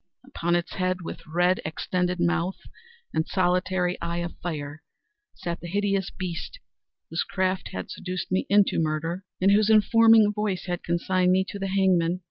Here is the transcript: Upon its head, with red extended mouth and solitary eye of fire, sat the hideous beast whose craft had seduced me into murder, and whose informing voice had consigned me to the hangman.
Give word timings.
Upon 0.25 0.55
its 0.55 0.73
head, 0.73 1.01
with 1.03 1.21
red 1.27 1.61
extended 1.63 2.19
mouth 2.19 2.57
and 3.13 3.27
solitary 3.27 4.01
eye 4.01 4.17
of 4.17 4.35
fire, 4.39 4.81
sat 5.35 5.59
the 5.59 5.67
hideous 5.67 6.09
beast 6.09 6.57
whose 7.11 7.21
craft 7.21 7.67
had 7.67 7.91
seduced 7.91 8.31
me 8.31 8.47
into 8.49 8.79
murder, 8.81 9.25
and 9.39 9.51
whose 9.51 9.69
informing 9.69 10.33
voice 10.33 10.65
had 10.65 10.81
consigned 10.81 11.31
me 11.31 11.45
to 11.49 11.59
the 11.59 11.67
hangman. 11.67 12.19